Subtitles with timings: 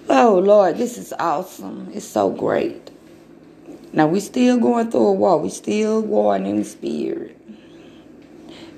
[0.09, 1.91] Oh, Lord, this is awesome.
[1.93, 2.91] It's so great.
[3.93, 5.37] Now, we still going through a war.
[5.37, 7.37] We still warring in the spirit.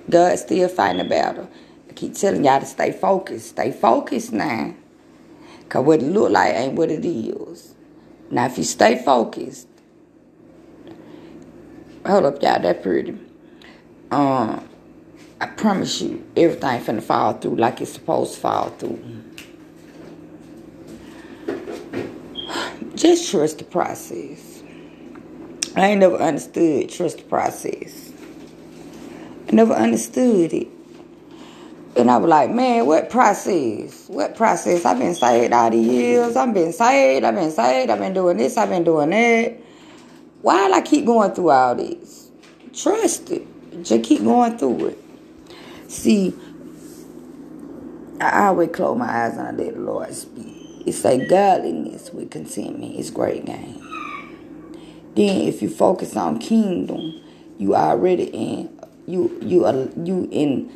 [0.07, 1.49] God's still fighting a battle.
[1.89, 3.49] I keep telling y'all to stay focused.
[3.49, 4.75] Stay focused now.
[5.63, 7.73] Because what it look like ain't what it is.
[8.32, 9.68] Now, if you stay focused,
[12.05, 13.18] hold up, y'all, that pretty.
[14.10, 14.68] Um,
[15.42, 19.04] I promise you, everything finna fall through like it's supposed to fall through.
[22.96, 24.63] Just trust the process.
[25.75, 28.13] I ain't never understood trust the process.
[29.50, 30.68] I never understood it.
[31.95, 34.08] And I was like, man, what process?
[34.08, 34.86] What process?
[34.86, 36.36] I've been saved all these years.
[36.36, 37.25] I've been saved.
[37.25, 37.91] I've been saved.
[37.91, 38.58] I've been doing this.
[38.58, 39.58] I've been doing that.
[40.41, 42.31] Why do I keep going through all this?
[42.73, 43.83] Trust it.
[43.83, 44.99] Just keep going through it.
[45.89, 46.33] See,
[48.21, 50.83] I always close my eyes and I let the Lord speak.
[50.85, 53.79] It's say godliness with contentment It's great gain.
[55.16, 57.21] Then if you focus on kingdom,
[57.57, 60.71] you already in you you are you in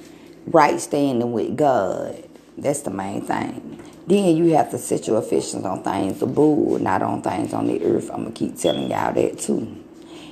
[0.47, 2.27] right standing with God.
[2.57, 3.81] That's the main thing.
[4.07, 7.83] Then you have to set your affections on things above, not on things on the
[7.83, 8.09] earth.
[8.11, 9.83] I'm gonna keep telling y'all that too.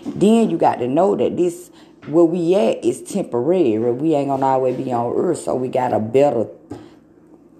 [0.05, 1.72] Then you got to know that this
[2.08, 3.78] where we at is temporary.
[3.80, 6.48] We ain't gonna always be on earth, so we got a better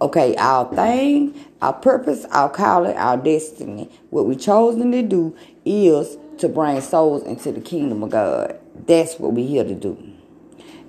[0.04, 3.90] okay, our thing, our purpose, our calling, our destiny.
[4.10, 8.60] What we chosen to do is to bring souls into the kingdom of God.
[8.86, 10.13] That's what we here to do.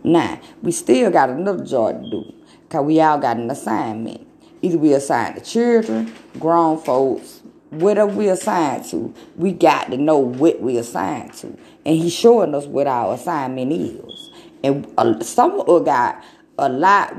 [0.04, 2.34] Now, we still got another job to do.
[2.68, 4.26] Cause we all got an assignment.
[4.60, 10.18] Either we assigned to children, grown folks, whatever we assigned to, we got to know
[10.18, 11.46] what we assigned to.
[11.86, 14.30] And he's showing us what our assignment is.
[14.62, 16.22] And uh, some of us got
[16.58, 17.14] a lot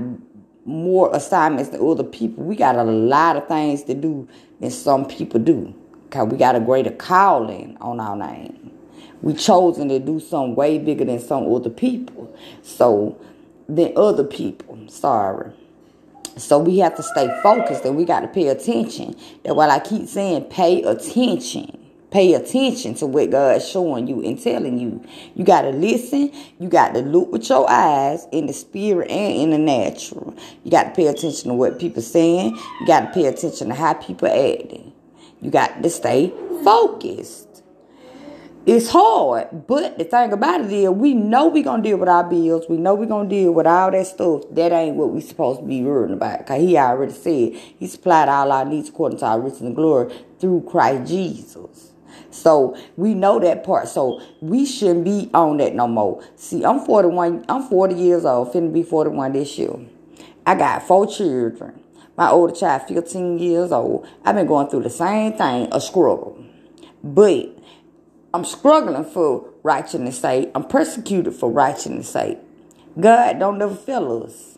[0.66, 2.44] more assignments than other people.
[2.44, 4.28] We got a lot of things to do
[4.60, 5.74] than some people do.
[6.12, 8.75] Cause we got a greater calling on our name.
[9.26, 12.34] We chosen to do something way bigger than some other people.
[12.62, 13.20] So
[13.68, 14.78] than other people.
[14.88, 15.52] Sorry.
[16.38, 19.16] So we have to stay focused and we got to pay attention.
[19.44, 21.82] That's why I keep saying pay attention.
[22.12, 25.04] Pay attention to what God's showing you and telling you.
[25.34, 26.32] You got to listen.
[26.60, 30.36] You got to look with your eyes in the spirit and in the natural.
[30.64, 32.56] You got to pay attention to what people saying.
[32.80, 34.94] You got to pay attention to how people acting.
[35.42, 36.32] You got to stay
[36.64, 37.55] focused.
[38.66, 42.24] It's hard, but the thing about it is, we know we're gonna deal with our
[42.24, 42.66] bills.
[42.68, 44.42] We know we're gonna deal with all that stuff.
[44.50, 46.48] That ain't what we supposed to be worrying about.
[46.48, 50.18] Cause He already said He supplied all our needs according to our riches and glory
[50.40, 51.92] through Christ Jesus.
[52.32, 53.88] So we know that part.
[53.88, 56.24] So we shouldn't be on that no more.
[56.36, 57.46] See, I'm 41.
[57.48, 58.52] I'm 40 years old.
[58.52, 59.76] Finna be 41 this year.
[60.44, 61.84] I got four children.
[62.18, 64.08] My older child, 15 years old.
[64.24, 66.44] I've been going through the same thing, a struggle.
[67.04, 67.56] But
[68.36, 70.52] I'm struggling for righteousness' sake.
[70.54, 72.38] I'm persecuted for righteousness' sake.
[73.00, 74.58] God don't never fail us.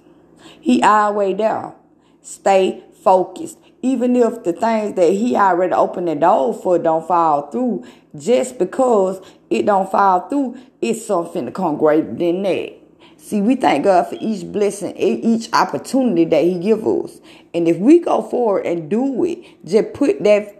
[0.60, 1.76] He always there.
[2.24, 3.60] Stay focused.
[3.84, 7.86] Even if the things that he already opened the door for don't fall through,
[8.18, 9.22] just because
[9.52, 12.74] it don't fall through, it's something to come greater than that.
[13.18, 17.22] See, we thank God for each blessing, each opportunity that He give us.
[17.54, 20.57] And if we go forward and do it, just put that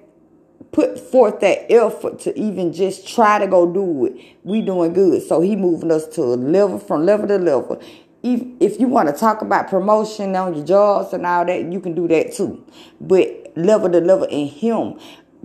[0.78, 5.24] put forth that effort to even just try to go do it, we doing good.
[5.24, 7.82] So he moving us to a level from level to level.
[8.22, 11.80] If, if you want to talk about promotion on your jobs and all that, you
[11.80, 12.64] can do that too.
[13.02, 15.00] But level to level in him,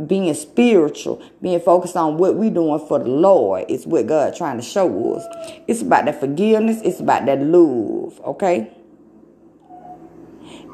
[0.07, 4.59] being spiritual, being focused on what we doing for the Lord is what God trying
[4.59, 5.25] to show us.
[5.67, 6.83] It's about that forgiveness.
[6.85, 8.21] It's about that love.
[8.21, 8.71] Okay.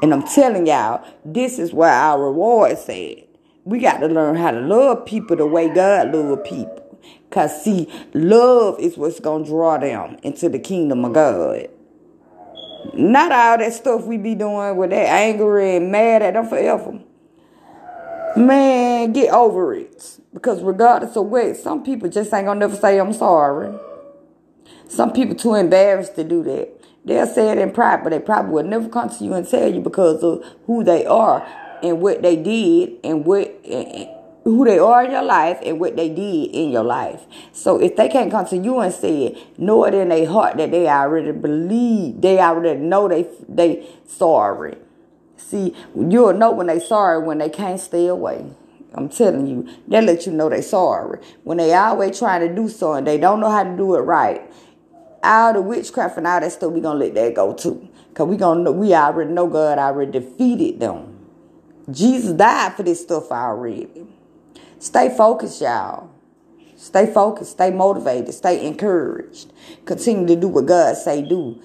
[0.01, 3.28] And I'm telling y'all, this is where our reward said.
[3.69, 6.97] We got to learn how to love people the way God love people.
[7.29, 11.69] Because, see, love is what's going to draw them into the kingdom of God.
[12.95, 16.99] Not all that stuff we be doing with that anger and mad at them forever.
[18.35, 20.17] Man, get over it.
[20.33, 23.71] Because regardless of what, some people just ain't gonna never say I'm sorry.
[24.87, 26.69] Some people too embarrassed to do that.
[27.05, 29.71] They'll say it in pride, but they probably will never come to you and tell
[29.71, 31.47] you because of who they are
[31.83, 33.47] and what they did and what
[34.43, 37.21] who they are in your life and what they did in your life.
[37.51, 40.57] So if they can't come to you and say it, know it in their heart
[40.57, 44.77] that they already believe, they already know they they sorry.
[45.37, 48.45] See, you'll know when they sorry when they can't stay away.
[48.93, 51.19] I'm telling you, they let you know they sorry.
[51.43, 54.41] When they always trying to do something, they don't know how to do it right.
[55.23, 57.87] All the witchcraft and all that stuff, we gonna let that go too.
[58.13, 61.08] Cause we gonna we already know God already defeated them.
[61.91, 64.05] Jesus died for this stuff already.
[64.79, 66.09] Stay focused, y'all.
[66.75, 69.51] Stay focused, stay motivated, stay encouraged.
[69.85, 71.61] Continue to do what God say do.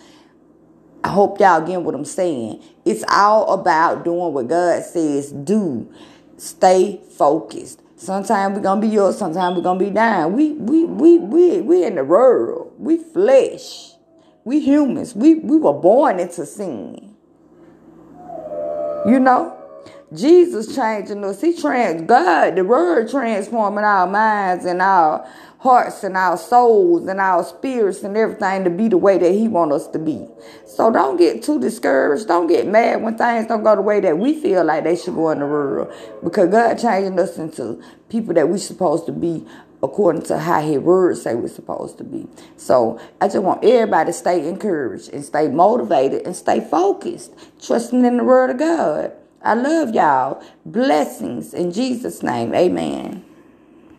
[1.05, 2.65] I hope y'all get what I'm saying.
[2.85, 5.88] It's all about doing what God says do.
[6.37, 7.81] Stay focused.
[7.94, 10.32] Sometimes we're gonna be up, sometimes we're gonna be down.
[10.32, 12.73] We we we we we in the world.
[12.79, 13.93] We flesh.
[14.44, 15.15] We humans.
[15.15, 17.15] We we were born into sin.
[19.06, 19.56] You know?
[20.14, 21.40] Jesus changing us.
[21.40, 25.26] He trans God, the word transforming our minds and our
[25.64, 29.49] hearts and our souls and our spirits and everything to be the way that he
[29.49, 30.28] want us to be.
[30.66, 32.28] So don't get too discouraged.
[32.28, 35.14] Don't get mad when things don't go the way that we feel like they should
[35.14, 35.90] go in the world.
[36.22, 39.46] Because God changing us into people that we supposed to be
[39.82, 42.26] according to how his words say we're supposed to be.
[42.58, 47.32] So I just want everybody to stay encouraged and stay motivated and stay focused,
[47.62, 49.12] trusting in the word of God.
[49.44, 50.43] I love y'all.
[50.67, 52.55] Blessings in Jesus' name.
[52.55, 53.25] Amen.